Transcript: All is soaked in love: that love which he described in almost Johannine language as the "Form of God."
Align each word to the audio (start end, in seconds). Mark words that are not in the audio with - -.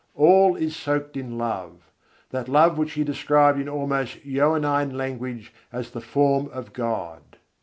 All 0.15 0.55
is 0.55 0.75
soaked 0.75 1.15
in 1.15 1.37
love: 1.37 1.91
that 2.31 2.49
love 2.49 2.75
which 2.75 2.93
he 2.93 3.03
described 3.03 3.59
in 3.59 3.69
almost 3.69 4.23
Johannine 4.25 4.97
language 4.97 5.53
as 5.71 5.91
the 5.91 6.01
"Form 6.01 6.47
of 6.51 6.73
God." 6.73 7.37